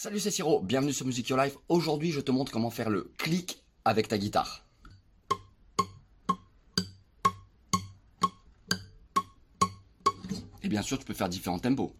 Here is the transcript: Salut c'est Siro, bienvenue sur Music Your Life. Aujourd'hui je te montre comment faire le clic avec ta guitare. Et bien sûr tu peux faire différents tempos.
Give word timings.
Salut 0.00 0.20
c'est 0.20 0.30
Siro, 0.30 0.60
bienvenue 0.62 0.92
sur 0.92 1.04
Music 1.06 1.28
Your 1.28 1.42
Life. 1.42 1.56
Aujourd'hui 1.68 2.12
je 2.12 2.20
te 2.20 2.30
montre 2.30 2.52
comment 2.52 2.70
faire 2.70 2.88
le 2.88 3.10
clic 3.18 3.64
avec 3.84 4.06
ta 4.06 4.16
guitare. 4.16 4.64
Et 10.62 10.68
bien 10.68 10.82
sûr 10.82 11.00
tu 11.00 11.04
peux 11.04 11.14
faire 11.14 11.28
différents 11.28 11.58
tempos. 11.58 11.96